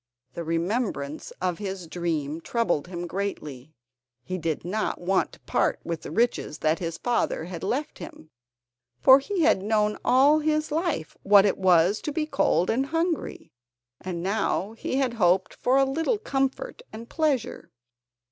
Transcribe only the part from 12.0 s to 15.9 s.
to be cold and hungry, and now he had hoped for a